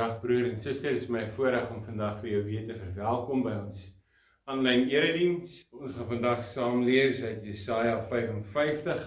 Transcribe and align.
Goeiedag 0.00 0.20
broer 0.22 0.46
en 0.48 0.56
suster, 0.56 0.94
dit 0.96 1.02
is 1.02 1.10
my 1.12 1.26
voorreg 1.36 1.66
om 1.74 1.82
vandag 1.84 2.22
vir 2.22 2.30
jou 2.30 2.38
weer 2.46 2.62
te 2.64 2.76
verwelkom 2.78 3.42
by 3.44 3.50
ons 3.66 3.82
aanlyn 4.48 4.86
erediens. 4.88 5.58
Ons 5.76 5.92
gaan 5.98 6.08
vandag 6.14 6.40
saam 6.48 6.86
lees 6.86 7.20
uit 7.20 7.44
Jesaja 7.44 7.98
55. 8.08 9.04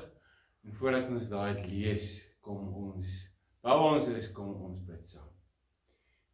En 0.61 0.77
voordat 0.77 1.09
ons 1.09 1.33
daai 1.33 1.65
lees, 1.65 2.13
kom 2.45 2.69
ons 2.83 3.17
waar 3.65 3.81
ons 3.87 4.13
is, 4.13 4.29
kom 4.37 4.53
ons 4.53 4.85
bid 4.85 5.01
saam. 5.01 5.25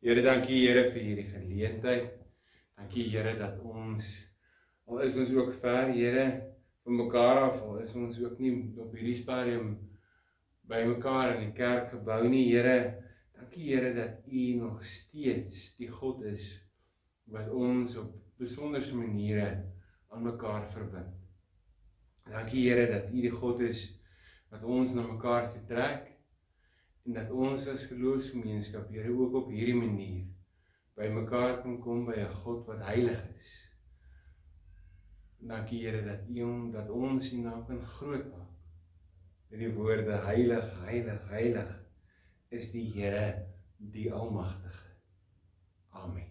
Here, 0.04 0.28
dankie 0.28 0.60
Here 0.66 0.90
vir 0.92 1.08
hierdie 1.08 1.30
geleentheid. 1.32 2.14
Dankie 2.76 3.08
Here 3.16 3.38
dat 3.40 3.64
ons 3.64 4.12
al 4.92 5.06
is 5.08 5.24
ons 5.24 5.36
ook 5.40 5.56
ver, 5.64 5.94
Here, 5.96 6.32
van 6.84 7.06
mekaar 7.06 7.46
af, 7.48 7.62
al 7.64 7.86
is 7.88 7.96
ons 7.96 8.20
ook 8.28 8.36
nie 8.44 8.58
op 8.76 8.92
hierdie 8.92 9.22
stadium 9.24 9.78
by 10.68 10.84
mekaar 10.98 11.38
in 11.38 11.46
die 11.48 11.56
kerk 11.56 11.94
gebou 11.96 12.26
nie, 12.28 12.50
Here 12.52 13.08
Dankie 13.40 13.72
Here 13.72 13.94
dat 13.94 14.28
U 14.28 14.54
nog 14.54 14.86
steeds 14.86 15.76
die 15.78 15.88
God 15.88 16.24
is 16.28 16.44
wat 17.32 17.48
ons 17.50 17.96
op 17.96 18.12
besonderse 18.36 18.96
maniere 18.96 19.64
aan 20.12 20.26
mekaar 20.26 20.66
verbind. 20.74 21.16
Dankie 22.28 22.66
Here 22.68 22.92
dat 22.92 23.08
U 23.14 23.22
die 23.22 23.32
God 23.32 23.64
is 23.64 23.86
wat 24.52 24.64
ons 24.64 24.92
na 24.94 25.08
mekaar 25.08 25.54
trek 25.72 26.12
en 27.08 27.16
dat 27.16 27.32
ons 27.32 27.68
as 27.72 27.88
geloofsgemeenskap 27.88 28.92
Here 28.92 29.16
ook 29.16 29.40
op 29.46 29.56
hierdie 29.56 29.80
manier 29.80 30.28
by 31.00 31.08
mekaar 31.08 31.62
kan 31.64 31.80
kom 31.80 32.06
by 32.12 32.20
'n 32.20 32.38
God 32.44 32.68
wat 32.68 32.84
heilig 32.92 33.24
is. 33.40 33.58
Dankie 35.40 35.86
Here 35.86 36.04
dat 36.04 36.28
U 36.28 36.42
hom 36.44 36.72
dat 36.76 36.90
ons 36.92 37.32
U 37.32 37.38
naam 37.38 37.64
kan 37.66 37.80
groot 37.82 38.32
maak. 38.36 38.56
Met 39.50 39.60
die 39.60 39.74
woorde 39.74 40.26
heilig, 40.28 40.74
heilig, 40.84 41.30
heilig 41.30 41.78
is 42.50 42.72
die 42.74 42.88
Here 42.96 43.46
die 43.78 44.10
Almagtige. 44.12 44.96
Amen. 45.94 46.26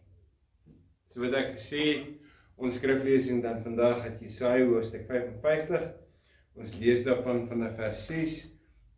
So 1.13 1.23
wat 1.23 1.37
ek 1.39 1.53
gesê 1.55 1.85
het, 1.87 2.09
ons 2.59 2.75
skriflesing 2.81 3.41
dan 3.45 3.63
vandag 3.63 4.03
uit 4.03 4.25
Jesaja 4.27 4.67
hoofstuk 4.67 5.07
55. 5.11 5.87
Ons 6.59 6.75
lees 6.83 7.07
daarvan 7.07 7.45
vanaf 7.51 7.79
vers 7.79 8.03
6 8.11 8.41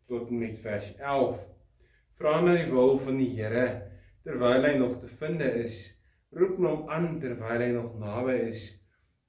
tot 0.09 0.33
en 0.33 0.41
met 0.41 0.57
vers 0.65 0.89
11. 0.97 1.37
Vra 2.17 2.35
na 2.41 2.57
die 2.57 2.67
wil 2.73 2.97
van 3.05 3.21
die 3.21 3.29
Here 3.37 3.67
terwyl 4.25 4.65
hy 4.65 4.73
nog 4.81 4.97
te 5.03 5.13
vind 5.21 5.45
is. 5.45 5.77
Roep 6.33 6.57
hom 6.57 6.89
aan 6.89 7.19
terwyl 7.21 7.61
hy 7.61 7.71
nog 7.77 7.95
naby 8.01 8.39
is. 8.49 8.65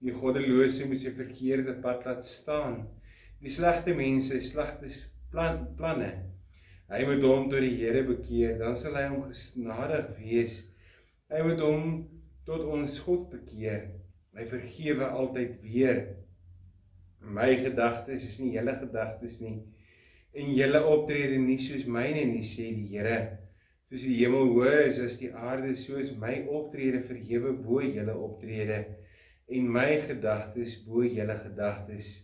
Die 0.02 0.16
goddelose 0.16 0.88
moet 0.88 1.04
sy 1.04 1.12
verkeerde 1.14 1.76
pad 1.84 2.08
laat 2.08 2.24
staan. 2.26 2.86
Die 3.44 3.52
slegte 3.52 3.92
mense, 3.94 4.40
slegte 4.48 4.88
plan, 5.30 5.66
planne 5.76 6.12
Hy 6.92 7.02
moet 7.08 7.24
hom 7.24 7.48
tot 7.48 7.64
die 7.64 7.76
Here 7.80 8.02
bekeer, 8.04 8.58
dan 8.60 8.76
sal 8.76 8.98
hy 9.00 9.06
hom 9.08 9.30
genadig 9.32 10.10
wees. 10.20 10.58
Hy 11.32 11.40
moet 11.46 11.62
hom 11.64 11.92
tot 12.44 12.66
ons 12.68 12.98
God 13.06 13.30
bekeer. 13.32 13.86
Hy 14.36 14.44
vergewe 14.50 15.08
altyd 15.08 15.56
weer. 15.64 16.02
My 17.22 17.52
gedagtes 17.56 18.26
is 18.28 18.40
nie 18.42 18.52
julle 18.56 18.74
gedagtes 18.80 19.38
nie 19.40 19.60
en 20.32 20.54
julle 20.56 20.80
optrede 20.88 21.36
nie 21.40 21.58
soos 21.60 21.84
myne 21.84 22.24
nie 22.30 22.44
sê 22.46 22.70
die 22.72 22.88
Here. 22.94 23.18
Soos 23.90 24.04
die 24.06 24.16
hemel 24.22 24.48
hoër 24.54 24.86
is 24.86 25.00
as 25.04 25.18
die 25.20 25.28
aarde, 25.28 25.74
so 25.76 25.98
is 26.00 26.14
my 26.16 26.38
optrede 26.48 27.02
verhewe 27.04 27.52
bo 27.66 27.82
julle 27.84 28.14
optrede 28.16 28.78
en 29.52 29.68
my 29.68 29.98
gedagtes 30.06 30.78
bo 30.86 31.04
julle 31.04 31.36
gedagtes. 31.42 32.14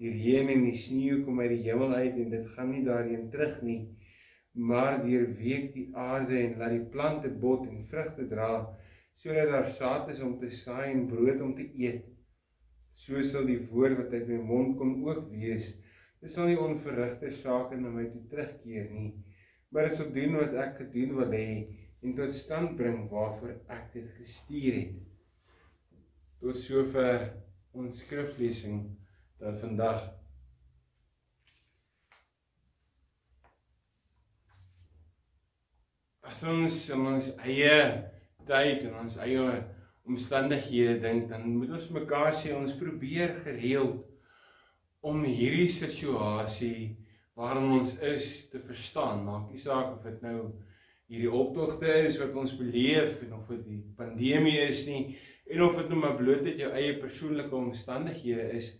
Die 0.00 0.10
reën 0.12 0.50
en 0.52 0.64
die 0.66 0.76
sneeu 0.76 1.22
kom 1.24 1.38
uit 1.40 1.52
die 1.54 1.62
hemel 1.64 1.94
uit 1.94 2.18
en 2.20 2.32
dit 2.34 2.48
gaan 2.54 2.72
nie 2.72 2.82
daarheen 2.84 3.30
terug 3.32 3.62
nie, 3.64 3.78
maar 4.70 4.98
deurweek 5.04 5.70
die 5.76 5.86
aarde 5.96 6.36
en 6.40 6.58
laat 6.60 6.74
die 6.74 6.88
plante 6.92 7.30
bot 7.44 7.64
en 7.68 7.86
vrugte 7.88 8.26
dra, 8.28 8.50
sodat 9.22 9.48
daar 9.52 9.70
saad 9.78 10.10
is 10.12 10.20
om 10.26 10.34
te 10.40 10.50
saai 10.52 10.90
en 10.90 11.06
brood 11.08 11.40
om 11.44 11.54
te 11.56 11.64
eet. 11.86 12.04
So 12.96 13.22
sal 13.30 13.48
die 13.48 13.62
woord 13.70 13.96
wat 14.00 14.12
uit 14.12 14.28
my 14.28 14.42
mond 14.50 14.76
kom 14.80 14.92
ook 15.08 15.30
wees. 15.32 15.70
Dit 16.20 16.32
sal 16.32 16.50
nie 16.50 16.60
onverrigte 16.60 17.32
sake 17.40 17.80
na 17.80 17.92
my 17.92 18.06
toe 18.12 18.22
terugkeer 18.30 18.92
nie, 18.92 19.10
maar 19.70 19.88
dit 19.88 19.96
sal 19.96 20.12
doen 20.12 20.36
wat 20.40 20.56
ek 20.66 20.78
gedoen 20.82 21.16
wil 21.22 21.32
hê 21.36 21.48
en 22.04 22.14
tot 22.20 22.36
stand 22.36 22.76
bring 22.76 23.04
waarvoor 23.12 23.56
ek 23.72 23.88
dit 23.96 24.12
gestuur 24.20 24.78
het. 24.82 24.94
Tot 26.44 26.60
sover 26.60 27.30
ons 27.76 28.04
skriflesing 28.04 28.84
dan 29.40 29.58
vandag 29.60 30.04
as 36.26 36.42
ons 36.42 36.76
ons 36.96 37.32
eie 37.46 37.78
tyd 38.48 38.86
en 38.88 39.00
ons 39.04 39.16
eie 39.24 39.46
omstandighede 40.06 41.00
dink 41.02 41.28
dan 41.30 41.48
moet 41.50 41.74
ons 41.78 41.88
mekaar 41.94 42.36
sê 42.40 42.54
ons 42.56 42.78
probeer 42.78 43.40
gereeld 43.44 44.04
om 45.06 45.22
hierdie 45.26 45.70
situasie 45.70 46.96
waarin 47.36 47.68
ons 47.80 47.92
is 48.00 48.46
te 48.50 48.58
verstaan. 48.64 49.24
Maak 49.26 49.50
nie 49.52 49.60
saak 49.60 49.92
of 49.98 50.06
dit 50.06 50.22
nou 50.24 50.38
hierdie 51.10 51.30
optogte 51.30 51.92
is 52.06 52.16
wat 52.22 52.34
ons 52.34 52.56
beleef 52.58 53.20
en 53.26 53.36
of 53.36 53.50
dit 53.52 53.62
die 53.68 53.82
pandemie 53.98 54.56
is 54.64 54.86
nie 54.88 55.02
en 55.52 55.62
of 55.62 55.76
dit 55.78 55.92
nou 55.92 56.00
maar 56.02 56.16
bloot 56.18 56.46
uit 56.48 56.58
jou 56.58 56.72
eie 56.74 56.96
persoonlike 56.98 57.54
omstandighede 57.54 58.48
is 58.58 58.72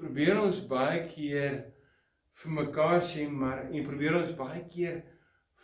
probeer 0.00 0.40
ons 0.40 0.60
baie 0.70 1.04
keer 1.12 1.60
vir 2.40 2.54
mekaar 2.56 3.02
sê 3.04 3.26
maar 3.28 3.66
en 3.68 3.86
probeer 3.86 4.16
ons 4.22 4.32
baie 4.38 4.62
keer 4.72 5.02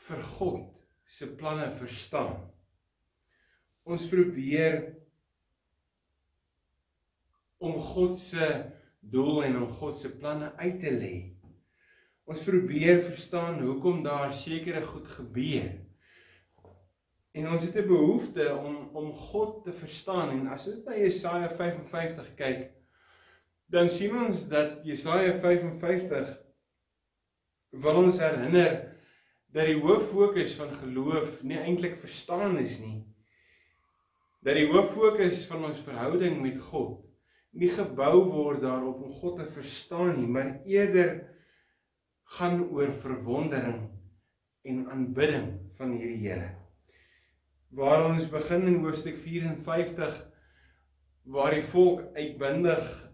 vir 0.07 0.23
God 0.37 0.67
se 1.07 1.29
planne 1.39 1.71
verstaan. 1.79 2.37
Ons 3.87 4.05
probeer 4.11 4.81
om 7.63 7.79
God 7.81 8.19
se 8.19 8.51
doel 9.01 9.45
en 9.47 9.63
om 9.63 9.73
God 9.79 9.97
se 9.97 10.11
planne 10.19 10.51
uit 10.59 10.79
te 10.83 10.93
lê. 10.93 11.15
Ons 12.27 12.43
probeer 12.43 13.05
verstaan 13.07 13.61
hoekom 13.63 14.03
daar 14.05 14.35
sekere 14.35 14.83
goed 14.83 15.07
gebeur. 15.17 15.69
En 17.37 17.49
ons 17.53 17.63
het 17.63 17.77
'n 17.77 17.89
behoefte 17.89 18.55
om 18.57 18.91
om 18.93 19.13
God 19.13 19.65
te 19.65 19.73
verstaan 19.73 20.31
en 20.31 20.47
as 20.49 20.69
ons 20.69 20.85
na 20.85 20.97
Jesaja 20.97 21.49
55 21.49 22.35
kyk, 22.35 22.76
dan 23.73 23.91
sien 23.91 24.15
ons 24.19 24.45
dat 24.51 24.83
Jesaja 24.87 25.35
55 25.43 26.35
wil 27.83 28.03
ons 28.05 28.21
herinner 28.23 28.77
dat 29.55 29.69
die 29.69 29.81
hoof 29.81 30.11
fokus 30.11 30.55
van 30.59 30.71
geloof 30.83 31.41
nie 31.43 31.59
eintlik 31.59 31.97
verstaan 32.03 32.59
is 32.61 32.79
nie. 32.83 33.01
Dat 34.45 34.59
die 34.59 34.69
hoof 34.71 34.93
fokus 34.95 35.45
van 35.51 35.65
ons 35.71 35.83
verhouding 35.85 36.39
met 36.43 36.61
God 36.69 37.03
nie 37.57 37.71
gebou 37.73 38.27
word 38.29 38.61
daarop 38.63 39.01
om 39.03 39.15
God 39.17 39.39
te 39.41 39.47
verstaan 39.55 40.19
nie, 40.19 40.29
maar 40.29 40.59
eerder 40.69 41.15
gaan 42.37 42.67
oor 42.69 42.93
verwondering 43.01 43.87
en 44.67 44.83
aanbidding 44.93 45.49
van 45.79 45.95
hierdie 45.97 46.27
Here. 46.27 46.51
Waar 47.77 48.11
ons 48.11 48.29
begin 48.31 48.67
in 48.69 48.81
hoofstuk 48.85 49.19
54 49.25 50.21
waar 51.33 51.57
die 51.57 51.65
volk 51.73 52.05
uitbundig 52.15 53.06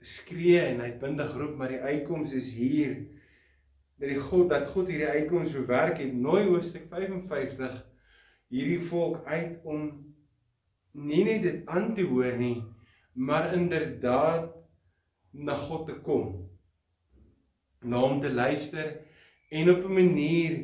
skree 0.00 0.60
en 0.60 0.80
uitbundig 0.80 1.32
roep 1.36 1.56
maar 1.56 1.72
die 1.74 1.80
uitkoms 1.80 2.32
is 2.36 2.52
hier. 2.56 2.96
Dat 4.00 4.08
die 4.08 4.20
God 4.20 4.48
dat 4.52 4.70
God 4.72 4.88
hierdie 4.88 5.10
uitkoms 5.12 5.52
bewerk 5.52 6.00
het. 6.00 6.14
Nooi 6.16 6.46
hoofstuk 6.48 6.88
55 6.88 7.76
hierdie 8.50 8.80
volk 8.88 9.24
uit 9.26 9.60
om 9.62 9.90
nie 10.92 11.24
net 11.24 11.44
dit 11.44 11.66
aan 11.70 11.92
te 11.94 12.06
hoor 12.08 12.36
nie 12.38 12.62
maar 13.12 13.52
inderdaad 13.54 14.48
na 15.30 15.54
God 15.54 15.86
te 15.86 15.94
kom. 16.02 16.48
Na 17.84 18.00
hom 18.00 18.20
te 18.22 18.30
luister 18.32 18.96
en 19.50 19.70
op 19.70 19.84
'n 19.84 19.92
manier 19.92 20.56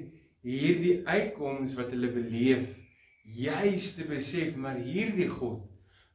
hierdie 0.46 1.02
uitkoms 1.06 1.74
wat 1.74 1.90
hulle 1.90 2.10
beleef 2.12 2.66
juis 3.22 3.94
te 3.94 4.04
besef 4.04 4.54
maar 4.56 4.78
hierdie 4.78 5.28
God 5.28 5.66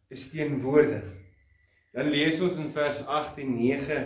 is 0.08 0.30
teenwoordig 0.32 1.21
Dan 1.92 2.12
lees 2.14 2.40
ons 2.42 2.58
in 2.62 2.72
vers 2.72 3.02
8 3.06 3.42
en 3.44 3.56
9: 3.58 4.02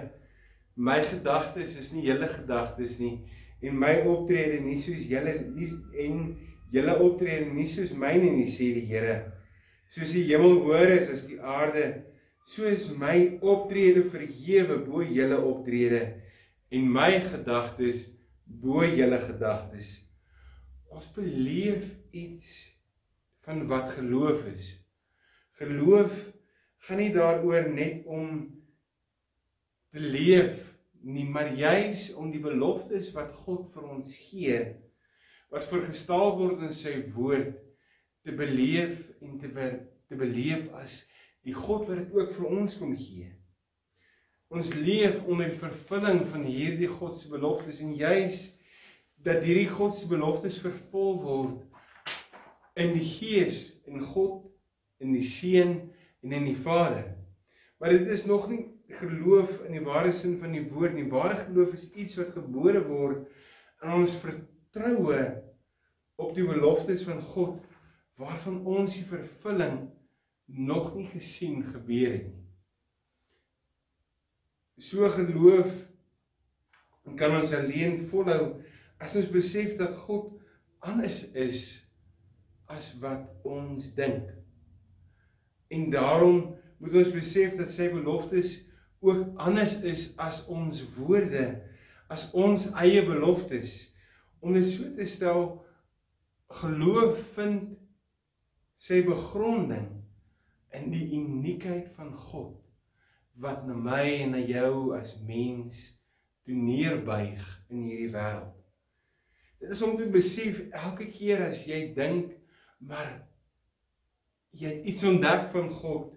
My 0.75 0.99
gedagtes 1.05 1.75
is 1.79 1.91
nie 1.93 2.05
julle 2.07 2.27
gedagtes 2.27 2.99
nie 2.99 3.17
en 3.65 3.77
my 3.79 3.93
optrede 4.09 4.59
nie 4.61 4.79
soos 4.83 5.05
julle 5.09 5.35
nie 5.55 5.69
en 6.05 6.25
julle 6.73 6.97
optrede 7.05 7.53
nie 7.53 7.67
soos 7.71 7.93
myne 7.95 8.33
nie 8.35 8.49
sê 8.51 8.71
die 8.75 8.85
Here. 8.89 9.15
Soos 9.93 10.11
die 10.13 10.25
hemel 10.27 10.59
hoër 10.65 10.91
is 10.97 11.11
as 11.13 11.23
die 11.29 11.39
aarde, 11.39 11.85
so 12.45 12.65
is 12.67 12.89
my 12.99 13.15
optrede 13.41 14.03
verhewe 14.11 14.81
bo 14.85 15.01
julle 15.05 15.39
optrede 15.49 16.01
en 16.75 16.89
my 16.97 17.11
gedagtes 17.23 18.09
bo 18.45 18.83
julle 18.83 19.21
gedagtes. 19.23 19.95
Ons 20.91 21.07
beleef 21.15 21.87
iets 22.11 22.51
van 23.45 23.65
wat 23.69 23.93
geloof 23.95 24.45
is. 24.51 24.67
Geloof 25.59 26.13
gaan 26.85 27.01
nie 27.01 27.11
daaroor 27.13 27.69
net 27.73 28.05
om 28.05 28.45
te 29.93 30.01
leef 30.01 30.59
nie, 31.05 31.25
maar 31.25 31.53
juis 31.53 32.11
om 32.17 32.31
die 32.33 32.41
beloftes 32.41 33.11
wat 33.15 33.33
God 33.45 33.69
vir 33.73 33.87
ons 33.95 34.13
gee, 34.27 34.59
wat 35.53 35.65
vergestaal 35.69 36.35
word 36.37 36.65
in 36.65 36.73
sy 36.75 36.97
woord 37.15 37.55
te 38.25 38.33
beleef 38.35 38.97
en 39.21 39.37
te 39.41 39.49
be, 39.53 39.69
te 40.09 40.17
beleef 40.17 40.67
as 40.81 41.03
die 41.45 41.53
God 41.53 41.87
wat 41.89 42.01
dit 42.01 42.13
ook 42.17 42.33
vir 42.37 42.47
ons 42.49 42.77
kom 42.77 42.93
gee. 42.97 43.29
Ons 44.53 44.73
leef 44.77 45.21
onder 45.25 45.49
die 45.49 45.61
vervulling 45.61 46.21
van 46.29 46.45
hierdie 46.45 46.89
God 46.89 47.17
se 47.17 47.29
beloftes 47.29 47.81
en 47.85 47.95
juis 47.97 48.47
dat 49.25 49.41
hierdie 49.45 49.69
God 49.69 49.95
se 49.97 50.09
beloftes 50.09 50.61
vervul 50.61 51.17
word 51.21 52.77
in 52.77 52.93
die 52.93 53.05
Gees 53.07 53.61
en 53.89 54.03
God 54.03 54.43
in 55.01 55.13
die 55.15 55.25
Seun 55.25 55.79
en 56.25 56.31
in 56.31 56.47
die 56.49 56.57
Vader. 56.57 57.13
Maar 57.77 57.89
dit 57.93 58.07
is 58.07 58.25
nog 58.25 58.49
nie 58.49 58.63
geloof 58.97 59.59
in 59.65 59.77
die 59.77 59.83
ware 59.85 60.13
sin 60.13 60.37
van 60.41 60.53
die 60.55 60.63
woord 60.71 60.95
nie. 60.97 61.05
Ware 61.09 61.37
geloof 61.45 61.73
is 61.77 61.89
iets 61.93 62.15
wat 62.17 62.33
gebore 62.33 62.81
word 62.87 63.27
in 63.83 63.93
ons 63.93 64.15
vertroue 64.23 65.19
op 66.15 66.31
die 66.35 66.45
beloftes 66.47 67.05
van 67.05 67.21
God 67.21 67.61
waarvan 68.17 68.61
ons 68.65 68.95
die 68.95 69.05
vervulling 69.05 69.83
nog 70.45 70.93
nie 70.95 71.07
gesien 71.11 71.63
gebeur 71.73 72.13
het 72.15 72.29
nie. 72.31 72.45
So 74.81 75.07
geloof 75.13 75.69
kan 77.15 77.35
ons 77.37 77.53
alleen 77.55 78.01
volhou 78.09 78.55
as 79.03 79.13
ons 79.15 79.29
besef 79.31 79.75
dat 79.79 79.93
God 80.07 80.33
anders 80.83 81.21
is 81.37 81.61
as 82.71 82.89
wat 82.99 83.29
ons 83.45 83.93
dink. 83.95 84.31
En 85.73 85.89
daarom 85.89 86.55
moet 86.77 86.93
ons 87.01 87.11
besef 87.15 87.55
dat 87.59 87.71
sy 87.73 87.89
beloftes 87.93 88.57
ook 89.05 89.37
anders 89.41 89.75
is 89.85 90.09
as 90.21 90.43
ons 90.51 90.81
woorde, 90.97 91.45
as 92.07 92.27
ons 92.33 92.67
eie 92.81 93.05
beloftes. 93.05 93.77
Om 94.39 94.57
dit 94.57 94.67
so 94.69 94.91
te 94.97 95.07
stel, 95.09 95.47
geloof 96.61 97.19
vind 97.37 97.73
sy 98.77 99.01
begronding 99.05 99.87
in 100.75 100.91
die 100.91 101.07
uniekheid 101.15 101.89
van 101.95 102.13
God 102.29 102.61
wat 103.41 103.65
na 103.67 103.75
my 103.75 104.03
en 104.21 104.35
na 104.35 104.41
jou 104.43 104.93
as 104.95 105.15
mens 105.27 105.79
toe 106.47 106.55
neerbuig 106.55 107.43
in 107.73 107.83
hierdie 107.83 108.11
wêreld. 108.13 108.53
Dit 109.59 109.73
is 109.75 109.81
om 109.83 109.95
te 109.99 110.07
besef 110.11 110.61
elke 110.69 111.07
keer 111.11 111.41
as 111.49 111.63
jy 111.67 111.81
dink 111.97 112.35
maar 112.79 113.25
jy 114.55 114.71
het 114.71 114.87
iets 114.87 115.03
ontdek 115.03 115.49
van 115.51 115.69
God 115.69 116.13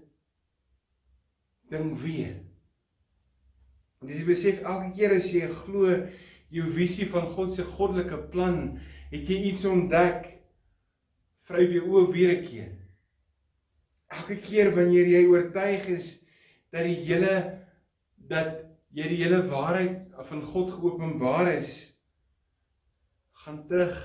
ding 1.73 1.93
weer. 2.01 2.37
En 3.99 4.11
jy 4.13 4.23
besef 4.29 4.63
elke 4.63 4.93
keer 4.97 5.17
as 5.19 5.29
jy 5.35 5.49
glo 5.65 5.91
jou 6.55 6.67
visie 6.73 7.09
van 7.11 7.27
God 7.35 7.53
se 7.53 7.67
goddelike 7.67 8.21
plan, 8.33 8.79
het 9.11 9.29
jy 9.29 9.41
iets 9.51 9.67
ontdek. 9.69 10.31
Vryf 11.49 11.75
jou 11.75 11.85
oë 11.89 12.13
weer 12.13 12.33
'n 12.37 12.47
keer. 12.47 12.73
Elke 14.09 14.37
keer 14.41 14.75
wanneer 14.77 15.07
jy 15.07 15.25
oortuig 15.27 15.89
is 15.89 16.19
dat 16.73 16.85
die 16.85 17.03
hele 17.09 17.59
dat 18.17 18.65
jy 18.93 19.09
die 19.09 19.23
hele 19.25 19.43
waarheid 19.49 20.13
van 20.29 20.43
God 20.43 20.73
geopenbaar 20.73 21.53
is, 21.53 21.95
gaan 23.45 23.67
terug 23.67 23.99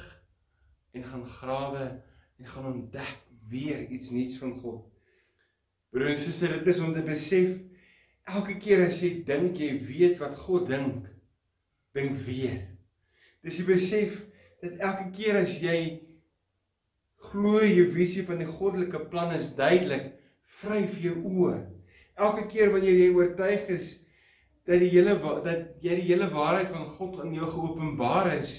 en 0.91 1.03
gaan 1.03 1.25
grawe 1.27 1.85
en 2.37 2.45
gaan 2.45 2.65
ontdek 2.65 3.22
weer 3.53 3.85
iets 3.93 4.09
nuuts 4.11 4.39
van 4.41 4.57
God. 4.59 4.81
Broer 5.93 6.15
en 6.15 6.21
suster, 6.21 6.57
dit 6.57 6.73
is 6.73 6.81
om 6.81 6.93
te 6.95 7.05
besef 7.05 7.53
elke 8.33 8.55
keer 8.61 8.85
as 8.87 9.01
jy 9.03 9.17
dink 9.27 9.59
jy 9.59 9.75
weet 9.85 10.21
wat 10.21 10.37
God 10.45 10.69
dink, 10.71 11.09
dink 11.93 12.17
weer. 12.25 12.61
Dis 13.43 13.59
jy 13.59 13.67
besef 13.67 14.15
dat 14.63 14.79
elke 14.79 15.09
keer 15.17 15.41
as 15.43 15.57
jy 15.61 15.77
glo 17.29 17.61
jou 17.63 17.87
visie 17.95 18.23
van 18.27 18.41
die 18.41 18.49
goddelike 18.49 19.03
plan 19.11 19.33
is 19.35 19.51
duidelik, 19.57 20.13
vryf 20.63 20.95
jou 21.03 21.17
oë. 21.19 21.57
Elke 22.19 22.47
keer 22.51 22.71
wanneer 22.73 22.95
jy 22.99 23.09
oortuig 23.15 23.69
is 23.73 23.97
dat 24.67 24.79
die 24.79 24.91
hele 24.93 25.17
dat 25.43 25.83
jy 25.83 25.97
die 25.99 26.07
hele 26.07 26.29
waarheid 26.31 26.71
van 26.71 26.87
God 26.95 27.19
aan 27.23 27.33
jou 27.35 27.49
geopenbaar 27.51 28.31
is, 28.37 28.55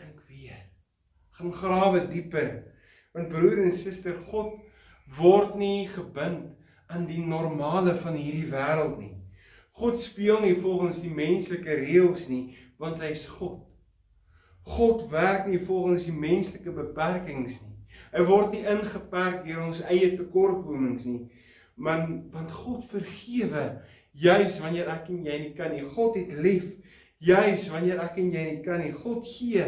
dink 0.00 0.18
weer. 0.28 0.58
Gaan 1.38 1.54
grawe 1.54 2.02
dieper. 2.10 2.50
Want 3.12 3.28
broer 3.28 3.58
en 3.64 3.72
suster, 3.74 4.14
God 4.30 4.60
word 5.16 5.56
nie 5.58 5.88
gebind 5.90 6.52
aan 6.90 7.08
die 7.08 7.22
normale 7.22 7.96
van 7.98 8.14
hierdie 8.14 8.46
wêreld 8.52 9.00
nie. 9.00 9.16
God 9.80 9.98
speel 9.98 10.38
nie 10.44 10.54
volgens 10.60 11.00
die 11.02 11.10
menslike 11.10 11.80
reëls 11.80 12.28
nie, 12.30 12.54
want 12.78 13.00
hy 13.02 13.10
is 13.16 13.24
God. 13.26 13.64
God 14.70 15.08
werk 15.10 15.48
nie 15.50 15.58
volgens 15.64 16.06
die 16.06 16.14
menslike 16.14 16.70
beperkings 16.76 17.58
nie. 17.64 17.76
Hy 18.12 18.22
word 18.28 18.54
nie 18.54 18.62
ingeperk 18.68 19.42
deur 19.46 19.64
ons 19.64 19.82
eie 19.90 20.12
tekortkomings 20.14 21.06
nie, 21.08 21.24
maar 21.80 22.04
want 22.30 22.54
God 22.60 22.86
vergewe 22.92 23.64
juis 24.12 24.58
wanneer 24.62 24.90
ek 24.92 25.10
en 25.10 25.26
jy 25.26 25.40
nie 25.46 25.52
kan 25.58 25.74
nie. 25.74 25.82
God 25.96 26.18
het 26.18 26.34
lief 26.38 26.70
juis 27.18 27.66
wanneer 27.74 28.02
ek 28.06 28.22
en 28.22 28.30
jy 28.34 28.46
nie 28.52 28.62
kan 28.66 28.82
nie. 28.82 28.94
God 28.94 29.26
gee 29.26 29.66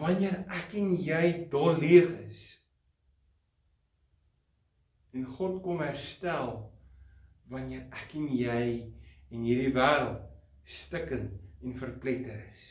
wanneer 0.00 0.42
ek 0.48 0.76
en 0.80 0.92
jy 0.96 1.24
dol 1.52 1.76
leeg 1.82 2.12
is. 2.30 2.61
En 5.12 5.24
God 5.28 5.60
kom 5.62 5.82
herstel 5.84 6.54
wanneer 7.52 7.84
ek 7.92 8.14
en 8.16 8.30
jy 8.32 8.66
en 9.32 9.42
hierdie 9.44 9.72
wêreld 9.76 10.22
stikkend 10.64 11.34
en 11.62 11.74
verpletter 11.76 12.38
is. 12.52 12.64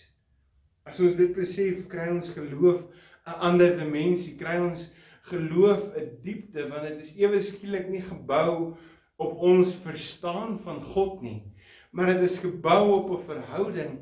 As 0.90 0.98
ons 1.04 1.18
dit 1.20 1.30
besef, 1.38 1.84
kry 1.92 2.08
ons 2.10 2.32
geloof 2.34 2.82
'n 3.30 3.38
ander 3.48 3.76
dimensie, 3.78 4.34
kry 4.40 4.58
ons 4.58 4.88
geloof 5.30 5.84
'n 5.94 6.18
diepte 6.24 6.66
want 6.70 6.88
dit 6.88 7.04
is 7.06 7.14
ewe 7.22 7.42
skielik 7.46 7.90
nie 7.90 8.02
gebou 8.02 8.74
op 9.22 9.38
ons 9.38 9.76
verstaan 9.86 10.58
van 10.66 10.82
God 10.82 11.22
nie, 11.22 11.44
maar 11.92 12.10
dit 12.10 12.26
is 12.30 12.40
gebou 12.42 12.82
op 12.98 13.12
'n 13.20 13.26
verhouding 13.30 13.94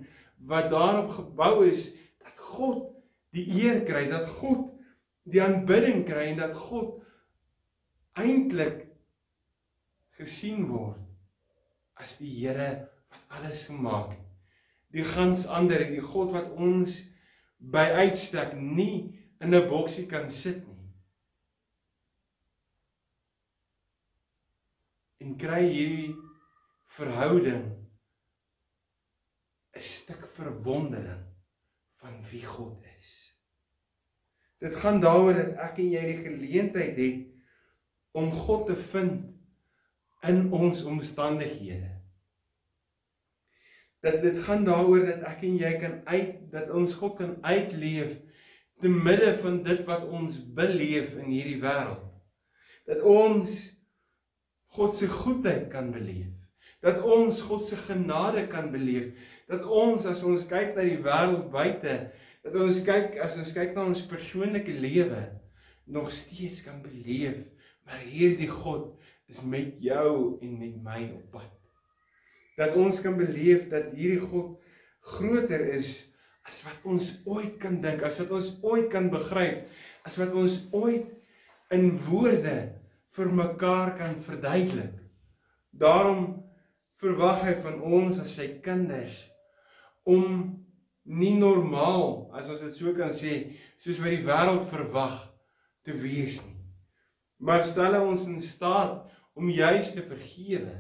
wat 0.48 0.72
daarop 0.72 1.10
gebou 1.10 1.68
is 1.68 1.92
dat 2.24 2.38
God 2.38 2.88
die 3.36 3.46
eer 3.64 3.84
kry, 3.84 4.08
dat 4.08 4.30
God 4.40 4.72
die 5.24 5.44
aanbidding 5.44 6.06
kry 6.08 6.32
en 6.32 6.38
dat 6.38 6.56
God 6.56 7.04
eintlik 8.18 8.86
gesien 10.18 10.68
word 10.70 11.02
as 12.00 12.18
die 12.19 12.31
Here 12.40 12.72
wat 13.10 13.38
alles 13.40 13.66
gemaak 13.68 14.14
het. 14.14 14.26
Die 14.90 15.06
gans 15.06 15.45
ander, 15.45 15.83
die 15.86 16.02
God 16.02 16.31
wat 16.33 16.50
ons 16.57 16.95
by 17.60 17.86
uitstek 18.02 18.56
nie 18.57 19.16
in 19.40 19.54
'n 19.54 19.68
boksie 19.69 20.07
kan 20.07 20.31
sit 20.31 20.66
nie. 20.68 20.90
En 25.19 25.38
kry 25.38 25.64
hierdie 25.68 26.16
verhouding 26.98 27.66
'n 29.76 29.81
stuk 29.81 30.26
verwondering 30.36 31.26
van 32.02 32.24
wie 32.31 32.45
God 32.45 32.83
is. 33.00 33.12
Dit 34.60 34.76
gaan 34.76 35.00
daaroor 35.00 35.33
dat 35.33 35.60
ek 35.69 35.78
en 35.83 35.92
jy 35.92 36.06
die 36.10 36.24
geleentheid 36.24 36.98
het 36.98 37.39
om 38.11 38.31
God 38.31 38.68
te 38.68 38.75
vind 38.75 39.25
in 40.25 40.51
ons 40.51 40.83
omstandighede. 40.83 41.92
Dat 43.99 44.21
dit 44.21 44.39
gaan 44.39 44.63
daaroor 44.63 45.06
dat 45.06 45.25
ek 45.28 45.44
en 45.47 45.57
jy 45.59 45.71
kan 45.81 45.99
uit 46.07 46.35
dat 46.51 46.71
ons 46.75 46.95
God 46.99 47.18
kan 47.19 47.35
uitleef 47.44 48.16
te 48.80 48.92
midde 48.92 49.33
van 49.42 49.59
dit 49.63 49.83
wat 49.87 50.07
ons 50.07 50.39
beleef 50.56 51.11
in 51.19 51.28
hierdie 51.31 51.59
wêreld. 51.63 52.06
Dat 52.87 53.04
ons 53.04 53.59
God 54.75 54.95
se 54.97 55.07
goedheid 55.11 55.68
kan 55.71 55.92
beleef. 55.92 56.31
Dat 56.80 57.04
ons 57.04 57.42
God 57.44 57.66
se 57.68 57.75
genade 57.75 58.45
kan 58.47 58.71
beleef. 58.71 59.11
Dat 59.51 59.66
ons 59.66 60.07
as 60.07 60.23
ons 60.23 60.47
kyk 60.47 60.75
na 60.78 60.85
die 60.87 61.01
wêreld 61.04 61.49
buite, 61.51 61.95
dat 62.45 62.56
ons 62.56 62.80
kyk 62.87 63.18
as 63.23 63.35
ons 63.42 63.51
kyk 63.54 63.75
na 63.75 63.83
ons 63.92 64.06
persoonlike 64.07 64.73
lewe 64.80 65.25
nog 65.89 66.11
steeds 66.13 66.61
kan 66.63 66.80
beleef 66.85 67.42
Maar 67.90 68.04
hierdie 68.06 68.50
God 68.50 68.92
is 69.30 69.42
met 69.42 69.80
jou 69.81 70.38
en 70.46 70.58
met 70.60 70.76
my 70.86 71.00
op 71.16 71.31
pad. 71.34 71.54
Dat 72.60 72.76
ons 72.78 73.00
kan 73.02 73.16
beleef 73.18 73.66
dat 73.72 73.96
hierdie 73.98 74.22
God 74.22 74.60
groter 75.16 75.64
is 75.74 75.96
as 76.46 76.60
wat 76.66 76.86
ons 76.90 77.12
ooit 77.30 77.56
kan 77.62 77.80
dink, 77.81 78.04
as 78.06 78.19
wat 78.22 78.34
ons 78.38 78.52
ooit 78.66 78.90
kan 78.94 79.10
begryp, 79.10 79.66
as 80.06 80.18
wat 80.22 80.36
ons 80.38 80.60
ooit 80.74 81.10
in 81.74 81.92
woorde 82.06 82.58
vir 83.18 83.34
mekaar 83.38 83.96
kan 83.98 84.18
verduidelik. 84.26 85.02
Daarom 85.81 86.28
verwag 87.02 87.42
hy 87.46 87.56
van 87.64 87.81
ons 87.81 88.22
as 88.22 88.38
sy 88.38 88.52
kinders 88.66 89.18
om 90.10 90.26
nie 91.10 91.34
normaal, 91.42 92.30
as 92.38 92.50
ons 92.54 92.62
dit 92.66 92.78
so 92.78 92.94
kan 92.98 93.14
sê, 93.18 93.42
soos 93.81 94.02
wat 94.02 94.14
die 94.14 94.26
wêreld 94.30 94.69
verwag 94.69 95.22
te 95.86 95.98
wees 95.98 96.38
nie 96.46 96.58
maar 97.40 97.66
stel 97.66 97.96
ons 98.04 98.28
in 98.28 98.42
staat 98.44 99.08
om 99.34 99.50
juis 99.50 99.94
te 99.96 100.04
vergewe 100.04 100.76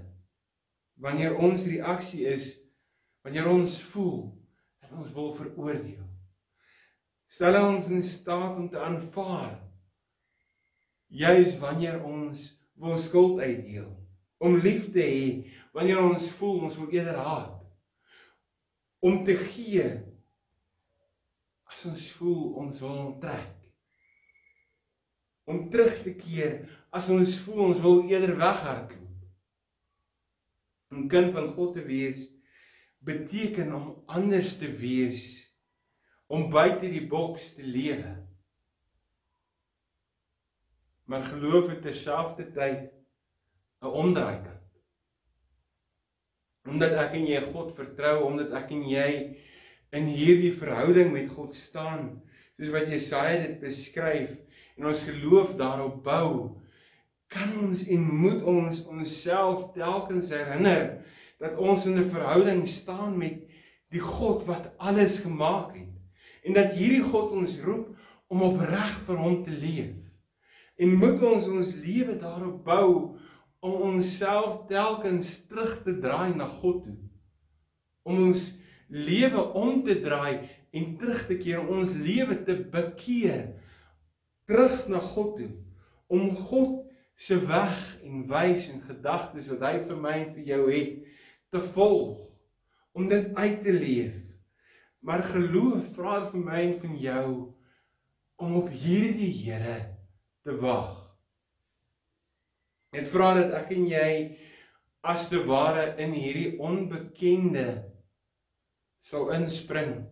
wanneer 0.99 1.37
ons 1.39 1.63
reaksie 1.63 2.25
is 2.27 2.51
wanneer 3.23 3.47
ons 3.47 3.77
voel 3.91 4.27
dat 4.79 4.91
ons 4.99 5.11
wil 5.15 5.33
veroordeel. 5.35 6.05
Stel 7.29 7.55
ons 7.61 7.87
in 7.93 8.03
staat 8.03 8.57
om 8.57 8.69
te 8.69 8.79
aanvaar 8.79 9.59
juis 11.09 11.57
wanneer 11.61 12.03
ons 12.03 12.41
wil 12.79 12.97
skuld 12.97 13.39
uitdeel, 13.39 13.89
om 14.37 14.59
lief 14.61 14.91
te 14.93 15.03
hê 15.03 15.23
wanneer 15.75 16.01
ons 16.03 16.29
voel 16.39 16.67
ons 16.67 16.77
wil 16.79 16.91
eerder 16.93 17.17
haat, 17.17 17.55
om 19.03 19.23
te 19.25 19.35
gee 19.51 19.87
as 21.69 21.85
ons 21.89 22.05
voel 22.19 22.43
ons 22.63 22.83
wil 22.83 22.97
onttrek, 23.07 23.58
om 25.49 25.65
terug 25.73 25.95
te 26.05 26.13
keer 26.13 26.59
as 26.93 27.09
ons 27.13 27.37
voel 27.45 27.69
ons 27.71 27.81
wil 27.83 28.03
eerder 28.09 28.35
weghardloop. 28.37 29.05
Om 30.93 31.07
kind 31.09 31.33
van 31.33 31.49
God 31.55 31.75
te 31.77 31.85
wees 31.85 32.27
beteken 33.05 33.73
om 33.73 34.03
anders 34.11 34.57
te 34.59 34.67
wees, 34.75 35.21
om 36.27 36.49
buite 36.51 36.89
die 36.91 37.05
boks 37.07 37.53
te 37.55 37.63
lewe. 37.63 38.11
Maar 41.09 41.23
geloof 41.31 41.69
het 41.71 41.81
terselfdertyd 41.81 42.91
'n 43.81 43.93
omdraai 44.03 44.43
kant. 44.43 44.57
Omdat 46.69 46.91
ek 46.91 47.15
en 47.17 47.25
jy 47.25 47.41
God 47.41 47.71
vertrou, 47.75 48.25
omdat 48.27 48.51
ek 48.53 48.71
en 48.75 48.83
jy 48.89 49.37
in 49.95 50.05
hierdie 50.05 50.53
verhouding 50.53 51.11
met 51.11 51.31
God 51.31 51.55
staan, 51.55 52.21
soos 52.57 52.73
wat 52.75 52.91
Jesaja 52.91 53.39
dit 53.47 53.59
beskryf 53.63 54.35
en 54.79 54.87
ons 54.87 55.03
geloof 55.03 55.55
daarop 55.59 55.99
bou, 56.03 56.31
kan 57.29 57.51
ons 57.61 57.83
en 57.91 58.05
moet 58.23 58.43
ons 58.47 58.81
onsself 58.89 59.67
telkens 59.75 60.31
herinner 60.33 61.01
dat 61.39 61.59
ons 61.59 61.85
in 61.85 61.99
'n 61.99 62.09
verhouding 62.09 62.67
staan 62.67 63.17
met 63.17 63.43
die 63.91 64.01
God 64.01 64.45
wat 64.45 64.71
alles 64.77 65.19
gemaak 65.19 65.75
het 65.75 65.93
en 66.43 66.53
dat 66.53 66.73
hierdie 66.73 67.03
God 67.03 67.31
ons 67.31 67.59
roep 67.61 67.95
om 68.27 68.41
opreg 68.41 68.93
vir 69.05 69.17
hom 69.17 69.43
te 69.43 69.51
leef. 69.51 69.95
En 70.77 70.95
moet 70.95 71.21
ons 71.21 71.47
ons 71.47 71.75
lewe 71.75 72.15
daarop 72.17 72.63
bou 72.63 73.19
om 73.59 73.73
onsself 73.91 74.65
telkens 74.67 75.45
terug 75.47 75.83
te 75.83 75.97
draai 75.99 76.35
na 76.35 76.47
God 76.47 76.83
toe. 76.83 76.97
Om 78.03 78.23
ons 78.29 78.55
lewe 78.87 79.43
om 79.53 79.83
te 79.83 79.99
draai 80.01 80.49
en 80.71 80.97
terug 80.97 81.25
te 81.27 81.37
keer, 81.37 81.67
ons 81.67 81.93
lewe 81.93 82.43
te 82.43 82.55
bekeer 82.71 83.49
terug 84.49 84.87
na 84.89 84.99
God 84.99 85.35
toe. 85.37 85.51
Om 86.09 86.33
God 86.49 86.79
se 87.19 87.37
weg 87.45 87.77
en 88.07 88.23
wys 88.31 88.69
en 88.71 88.81
gedagtes 88.87 89.49
wat 89.51 89.65
hy 89.67 89.75
vir 89.85 90.01
my 90.01 90.15
en 90.23 90.33
vir 90.37 90.49
jou 90.55 90.63
het 90.71 90.95
te 91.53 91.61
volg 91.75 92.17
om 92.97 93.09
dit 93.11 93.29
uit 93.35 93.59
te 93.65 93.75
leef. 93.75 94.15
Maar 95.05 95.27
geloof 95.35 95.91
vra 95.95 96.15
vir 96.31 96.41
my 96.43 96.61
en 96.63 96.77
van 96.81 96.95
jou 96.99 97.25
om 98.39 98.55
op 98.63 98.71
hierdie 98.71 99.31
Here 99.43 99.77
te 100.47 100.55
wag. 100.63 100.95
Dit 102.95 103.11
vra 103.11 103.33
dat 103.37 103.53
ek 103.59 103.75
en 103.75 103.85
jy 103.91 104.11
as 105.05 105.27
te 105.29 105.43
ware 105.47 105.91
in 106.01 106.15
hierdie 106.15 106.55
onbekende 106.63 107.67
sal 109.03 109.29
inspring. 109.35 110.07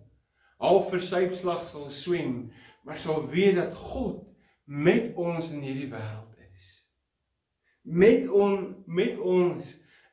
Al 0.60 0.84
versuipslag 0.92 1.66
sal 1.68 1.90
swem, 1.92 2.50
maar 2.84 3.00
sal 3.02 3.26
weet 3.32 3.58
dat 3.58 3.76
God 3.76 4.27
met 4.68 5.14
ons 5.16 5.52
in 5.56 5.64
hierdie 5.64 5.90
wêreld 5.92 6.28
met 7.88 8.28
on 8.28 8.84
met 8.86 9.16
ons 9.18 9.68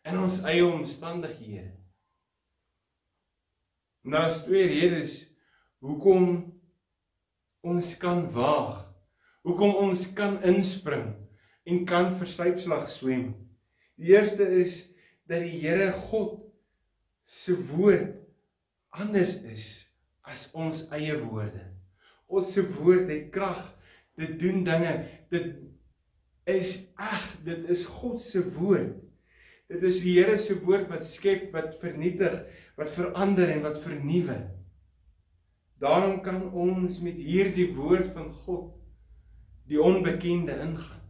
in 0.07 0.19
ons 0.21 0.37
eie 0.47 0.63
omstandighede. 0.63 1.73
Nou 4.07 4.29
is 4.31 4.43
twee 4.45 4.69
redes 4.71 5.15
hoekom 5.83 6.37
ons 7.67 7.95
kan 7.99 8.29
waag. 8.37 8.85
Hoekom 9.45 9.75
ons 9.81 10.07
kan 10.17 10.39
inspring 10.47 11.09
en 11.67 11.83
kan 11.89 12.13
versuipslag 12.21 12.87
swem. 12.93 13.33
Die 13.99 14.15
eerste 14.15 14.47
is 14.63 14.85
dat 15.27 15.43
die 15.43 15.59
Here 15.65 15.91
God 15.93 16.39
se 17.27 17.57
woord 17.73 18.15
anders 18.95 19.35
is 19.51 19.67
as 20.23 20.47
ons 20.55 20.85
eie 20.95 21.17
woorde. 21.25 21.65
Ons 22.31 22.55
se 22.55 22.63
woord 22.79 23.11
het 23.11 23.33
krag. 23.35 23.65
Dit 24.19 24.39
doen 24.41 24.65
dinge. 24.67 24.93
Dit 25.33 25.55
is 26.45 26.77
ag, 27.01 27.25
dit 27.45 27.69
is 27.73 27.85
God 27.89 28.21
se 28.21 28.43
woord. 28.57 29.01
Dit 29.73 29.83
is 29.83 30.03
die 30.05 30.19
Here 30.19 30.37
se 30.39 30.59
woord 30.63 30.91
wat 30.93 31.07
skep, 31.09 31.49
wat 31.55 31.79
vernietig, 31.81 32.37
wat 32.77 32.93
verander 32.95 33.51
en 33.51 33.65
wat 33.65 33.81
vernuwe. 33.83 34.37
Daarom 35.83 36.21
kan 36.23 36.53
ons 36.53 37.01
met 37.05 37.17
hierdie 37.19 37.71
woord 37.77 38.13
van 38.15 38.31
God 38.45 38.71
die 39.69 39.81
onbekende 39.81 40.55
ingaan. 40.61 41.03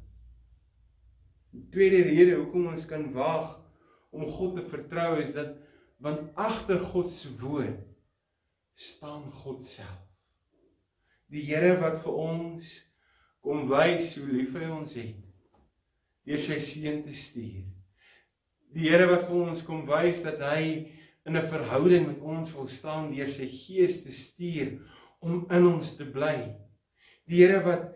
Die 1.55 1.67
tweede 1.75 2.03
rede 2.07 2.39
hoekom 2.39 2.71
ons 2.73 2.87
kan 2.91 3.11
waag 3.15 3.53
om 4.15 4.27
God 4.31 4.57
te 4.59 4.65
vertrou 4.71 5.19
is 5.23 5.35
dat 5.35 5.55
want 6.03 6.31
agter 6.39 6.81
God 6.93 7.11
se 7.11 7.31
woord 7.39 7.83
staan 8.75 9.29
God 9.43 9.63
self. 9.67 10.01
Die 11.31 11.45
Here 11.47 11.77
wat 11.81 12.01
vir 12.03 12.19
ons 12.19 12.73
kom 13.45 13.69
wys 13.69 14.15
hoe 14.17 14.27
lief 14.33 14.57
hy 14.57 14.71
ons 14.73 14.97
het 14.97 15.21
deur 16.25 16.41
sy 16.41 16.57
seun 16.65 17.03
te 17.05 17.13
stuur. 17.13 17.65
Die 18.75 18.89
Here 18.89 19.05
wat 19.11 19.27
vir 19.29 19.43
ons 19.45 19.61
kom 19.67 19.85
wys 19.87 20.23
dat 20.25 20.41
hy 20.41 20.65
in 21.29 21.37
'n 21.37 21.49
verhouding 21.53 22.07
met 22.09 22.21
ons 22.21 22.53
wil 22.57 22.69
staan 22.69 23.11
deur 23.13 23.29
sy 23.29 23.47
gees 23.49 24.01
te 24.03 24.13
stuur 24.13 24.73
om 25.21 25.45
in 25.53 25.67
ons 25.67 25.93
te 25.97 26.09
bly. 26.17 26.57
Die 27.29 27.45
Here 27.45 27.61
wat 27.65 27.93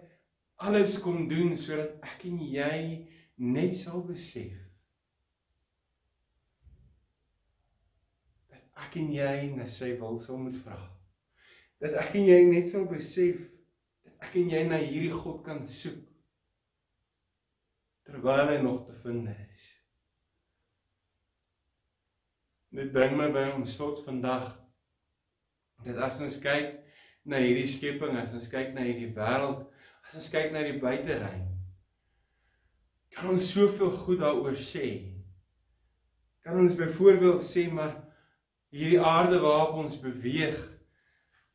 alles 0.61 0.99
kom 1.01 1.29
doen 1.29 1.57
sodat 1.57 1.97
ek 2.05 2.25
en 2.29 2.39
jy 2.45 3.09
net 3.39 3.75
sal 3.75 4.05
besef 4.05 4.57
dat 8.53 8.65
ek 8.85 8.97
en 9.01 9.13
jy 9.17 9.37
na 9.57 9.69
sy 9.69 9.95
wil 10.01 10.21
sal 10.21 10.37
moet 10.37 10.57
vra. 10.65 10.79
Dat 11.81 11.97
ek 12.05 12.15
en 12.21 12.27
jy 12.29 12.43
net 12.45 12.69
sal 12.69 12.85
besef 12.85 13.41
ek 14.23 14.37
en 14.41 14.53
jy 14.53 14.63
na 14.67 14.79
hierdie 14.83 15.15
God 15.15 15.43
kan 15.47 15.65
soek 15.71 16.05
terwyl 18.09 18.49
hy 18.49 18.57
nog 18.65 18.87
te 18.87 18.95
vind 19.03 19.29
is. 19.29 19.67
Dit 22.73 22.93
bring 22.95 23.17
my 23.19 23.29
by 23.33 23.45
ons 23.53 23.75
slot 23.77 24.01
vandag. 24.07 24.51
Dat 25.85 26.01
as 26.09 26.21
ons 26.25 26.39
kyk 26.43 26.79
na 27.29 27.41
hierdie 27.43 27.69
skepping, 27.69 28.17
as 28.17 28.33
ons 28.37 28.49
kyk 28.51 28.73
na 28.75 28.87
hierdie 28.87 29.13
wêreld, 29.17 29.67
as 30.09 30.17
ons 30.19 30.31
kyk 30.33 30.55
na 30.55 30.65
die 30.65 30.81
buiteruim, 30.81 31.45
kan 33.13 33.33
ons 33.35 33.53
soveel 33.53 33.93
goed 34.05 34.23
daaroor 34.23 34.57
sê. 34.63 34.89
Kan 36.45 36.61
ons 36.65 36.77
byvoorbeeld 36.79 37.45
sê 37.45 37.67
maar 37.73 37.95
hierdie 38.73 39.01
aarde 39.05 39.41
waarop 39.45 39.83
ons 39.85 40.01
beweeg 40.01 40.57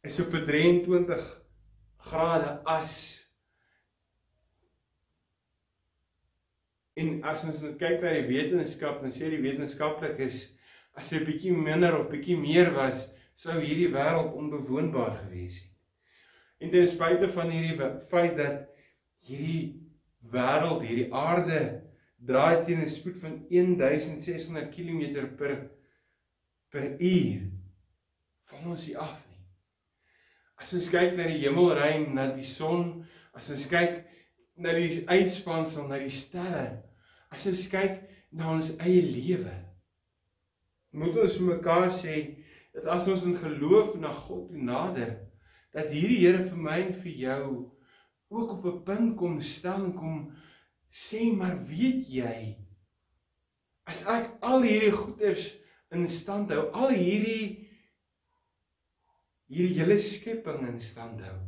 is 0.06 0.20
op 0.22 0.34
23 0.34 1.43
grade 2.06 2.60
as 2.66 3.24
En 6.96 7.24
as 7.26 7.42
ons 7.48 7.62
kyk 7.80 8.04
na 8.04 8.12
die 8.14 8.28
wetenskap, 8.30 9.00
dan 9.02 9.14
sê 9.14 9.32
die 9.34 9.42
wetenskaplikes 9.42 10.44
as 11.00 11.10
hy 11.10 11.24
bietjie 11.26 11.54
minder 11.58 11.96
of 11.98 12.12
bietjie 12.12 12.36
meer 12.38 12.70
was, 12.76 13.08
sou 13.40 13.56
hierdie 13.58 13.90
wêreld 13.96 14.36
onbewoonbaar 14.38 15.16
gewees 15.24 15.58
het. 15.58 15.72
En 16.62 16.74
ten 16.74 16.86
spyte 16.92 17.32
van 17.34 17.50
hierdie 17.50 17.90
feit 18.12 18.38
dat 18.38 18.68
hierdie 19.26 19.64
wêreld, 20.36 20.86
hierdie 20.86 21.10
aarde 21.18 21.64
draai 22.30 22.62
teen 22.68 22.86
'n 22.86 22.94
spoed 22.94 23.18
van 23.26 23.42
1600 23.50 24.70
km 24.76 25.26
per 25.38 25.58
per 26.70 26.86
uur, 27.00 27.42
val 28.50 28.70
ons 28.70 28.88
nie 28.88 28.98
af. 28.98 29.23
As 30.64 30.72
ons 30.78 30.88
kyk 30.88 31.18
na 31.18 31.28
die 31.28 31.42
hemelruim, 31.44 32.14
na 32.16 32.30
die 32.32 32.48
son, 32.48 33.04
as 33.36 33.50
ons 33.52 33.66
kyk 33.68 34.00
na 34.64 34.72
die 34.78 35.04
uitspansel, 35.12 35.90
na 35.90 36.00
die 36.00 36.14
sterre. 36.14 36.80
As 37.34 37.44
ons 37.50 37.66
kyk 37.68 38.00
na 38.32 38.54
ons 38.54 38.72
eie 38.80 39.02
lewe, 39.04 39.52
moet 40.96 41.20
ons 41.20 41.36
mekaar 41.44 41.92
sê 42.00 42.16
dat 42.74 42.88
as 42.96 43.10
ons 43.12 43.28
in 43.28 43.36
geloof 43.42 43.98
na 44.00 44.14
God 44.16 44.48
toe 44.54 44.64
nader, 44.72 45.14
dat 45.76 45.92
hierdie 45.92 46.22
Here 46.24 46.46
vir 46.46 46.64
my 46.64 46.80
en 46.86 46.96
vir 47.04 47.16
jou 47.26 47.46
ook 48.34 48.56
op 48.56 48.66
'n 48.66 48.84
punt 48.86 49.18
kom 49.18 49.42
stel 49.42 49.86
en 49.90 49.94
kom 49.94 50.18
sê 50.90 51.34
maar 51.36 51.58
weet 51.68 52.08
jy 52.08 52.56
as 53.90 54.04
ek 54.08 54.32
al 54.42 54.64
hierdie 54.64 54.94
goeders 54.96 55.50
in 55.94 56.08
stand 56.10 56.52
hou, 56.54 56.70
al 56.74 56.94
hierdie 56.96 57.63
hierdie 59.54 59.80
hele 59.80 60.00
skepping 60.02 60.66
in 60.68 60.80
stand 60.82 61.22
hou 61.26 61.42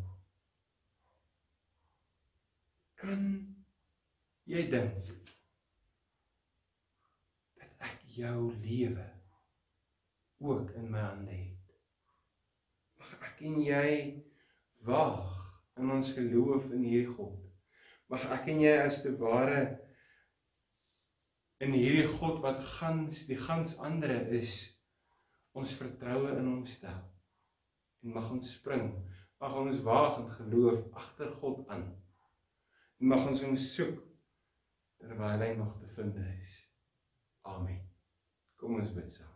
kan 3.05 3.25
jy 4.49 4.65
dink 4.71 5.09
dat 7.59 7.71
ek 7.85 8.03
jou 8.17 8.49
lewe 8.63 9.05
ook 10.45 10.71
in 10.79 10.89
my 10.91 11.03
hande 11.03 11.37
het? 11.37 11.73
Mag 12.99 13.15
ek 13.29 13.43
en 13.49 13.57
jy 13.61 13.89
waag 14.87 15.33
in 15.77 15.91
ons 15.93 16.13
geloof 16.17 16.69
in 16.73 16.85
hierdie 16.85 17.13
God. 17.17 17.41
Mag 18.09 18.25
ek 18.33 18.49
en 18.53 18.61
jy 18.63 18.75
as 18.85 19.01
te 19.03 19.13
ware 19.21 19.63
in 21.61 21.75
hierdie 21.75 22.07
God 22.17 22.41
wat 22.45 22.63
gans 22.77 23.25
die 23.29 23.39
gans 23.39 23.77
ander 23.85 24.15
is 24.33 24.57
ons 25.55 25.77
vertroue 25.77 26.33
in 26.35 26.49
hom 26.49 26.65
stel. 26.69 27.03
En 28.05 28.13
mag 28.13 28.27
ons 28.31 28.49
spring, 28.53 28.91
mag 29.41 29.55
ons 29.57 29.79
waag 29.85 30.19
in 30.21 30.27
geloof 30.37 30.83
agter 30.93 31.31
God 31.41 31.63
aan. 31.73 31.87
En 33.01 33.09
mag 33.09 33.25
ons 33.25 33.41
hom 33.41 33.55
soek 33.57 33.97
terwyl 35.01 35.41
hy 35.41 35.55
nog 35.57 35.73
te 35.79 35.89
vind 35.97 36.19
is. 36.21 36.53
Amen. 37.49 37.81
Kom 38.61 38.77
ons 38.77 38.93
bid 38.93 39.09
saam. 39.09 39.33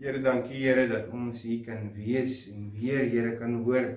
Here, 0.00 0.18
dankie 0.24 0.64
Here 0.64 0.88
dat 0.90 1.12
ons 1.14 1.44
hier 1.44 1.60
kan 1.68 1.92
wees 1.94 2.46
en 2.50 2.72
weer 2.72 3.04
Here 3.12 3.36
kan 3.38 3.60
hoor 3.62 3.92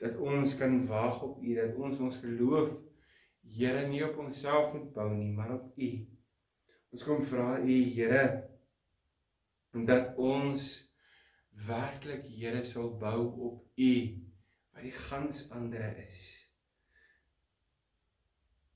dat 0.00 0.16
ons 0.16 0.56
kan 0.58 0.80
waag 0.88 1.20
op 1.28 1.42
U, 1.44 1.54
dat 1.60 1.76
ons 1.76 2.00
ons 2.08 2.18
geloof 2.24 2.72
Here 3.58 3.84
nie 3.88 4.02
op 4.08 4.16
onsself 4.24 4.72
moet 4.72 4.90
bou 4.96 5.08
nie, 5.12 5.30
maar 5.36 5.54
op 5.60 5.76
U. 5.76 5.92
Ons 6.96 7.04
kom 7.04 7.20
vra 7.28 7.58
U 7.60 7.80
Here 7.92 8.24
dat 9.86 10.16
ons 10.16 10.87
werklik 11.66 12.26
Here 12.30 12.64
sal 12.64 12.92
bou 13.00 13.22
op 13.48 13.62
U 13.76 13.92
wat 14.72 14.84
die 14.84 14.94
gans 14.94 15.46
ander 15.50 15.96
is. 16.04 16.26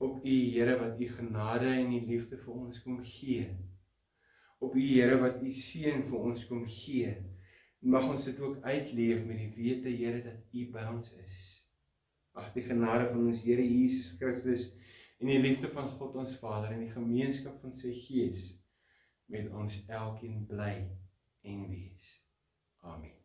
Op 0.03 0.25
U 0.25 0.33
Here 0.53 0.75
wat 0.79 0.99
U 0.99 1.07
genade 1.07 1.69
en 1.71 1.93
U 1.93 1.99
liefde 2.07 2.39
vir 2.41 2.53
ons 2.53 2.81
kom 2.83 2.99
gee. 3.07 3.47
Op 4.59 4.75
U 4.75 4.83
Here 4.83 5.19
wat 5.21 5.41
U 5.41 5.51
seën 5.53 6.03
vir 6.09 6.25
ons 6.31 6.45
kom 6.49 6.65
gee. 6.67 7.13
Mag 7.83 8.07
ons 8.07 8.25
dit 8.25 8.39
ook 8.39 8.63
uitleef 8.63 9.23
met 9.27 9.39
die 9.39 9.51
wete 9.55 9.91
Here 9.91 10.23
dat 10.23 10.55
U 10.55 10.65
by 10.75 10.87
ons 10.91 11.13
is. 11.23 11.43
Ag 12.33 12.51
die 12.55 12.65
genade 12.65 13.11
van 13.11 13.27
ons 13.29 13.45
Here 13.45 13.63
Jesus 13.63 14.15
Christus 14.19 14.71
en 15.19 15.31
die 15.31 15.39
liefde 15.39 15.69
van 15.71 15.87
God 15.99 16.17
ons 16.19 16.35
Vader 16.41 16.73
en 16.75 16.83
die 16.83 16.91
gemeenskap 16.91 17.61
van 17.63 17.75
sy 17.77 17.93
Gees 18.07 18.49
met 19.31 19.47
ons 19.55 19.79
elkeen 19.87 20.43
bly 20.49 20.73
en 21.47 21.63
wees. 21.69 22.22
Amen. 22.83 23.22